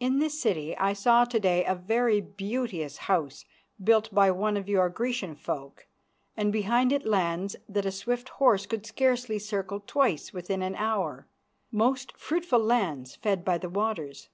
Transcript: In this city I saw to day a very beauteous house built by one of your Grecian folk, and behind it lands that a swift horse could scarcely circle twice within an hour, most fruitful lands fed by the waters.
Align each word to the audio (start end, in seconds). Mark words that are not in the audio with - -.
In 0.00 0.18
this 0.18 0.40
city 0.40 0.74
I 0.78 0.94
saw 0.94 1.26
to 1.26 1.38
day 1.38 1.62
a 1.66 1.74
very 1.74 2.22
beauteous 2.22 2.96
house 3.04 3.44
built 3.84 4.08
by 4.14 4.30
one 4.30 4.56
of 4.56 4.66
your 4.66 4.88
Grecian 4.88 5.34
folk, 5.34 5.86
and 6.38 6.50
behind 6.50 6.90
it 6.90 7.04
lands 7.04 7.54
that 7.68 7.84
a 7.84 7.90
swift 7.92 8.30
horse 8.30 8.64
could 8.64 8.86
scarcely 8.86 9.38
circle 9.38 9.84
twice 9.86 10.32
within 10.32 10.62
an 10.62 10.74
hour, 10.74 11.26
most 11.70 12.16
fruitful 12.16 12.60
lands 12.60 13.16
fed 13.16 13.44
by 13.44 13.58
the 13.58 13.68
waters. 13.68 14.30